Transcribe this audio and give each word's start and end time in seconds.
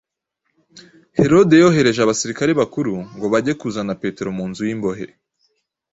Herode 1.19 1.53
yohereje 1.61 1.99
abasirikare 2.03 2.51
bakuru 2.61 2.93
ngo 3.15 3.25
bajye 3.33 3.53
kuzana 3.61 3.93
Petero 4.01 4.29
mu 4.37 4.45
nzu 4.49 4.63
y’imbohe. 4.69 5.05